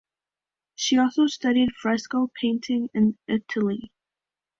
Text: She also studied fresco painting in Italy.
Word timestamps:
She 0.73 0.97
also 0.97 1.27
studied 1.27 1.73
fresco 1.79 2.31
painting 2.41 2.89
in 2.95 3.19
Italy. 3.27 3.91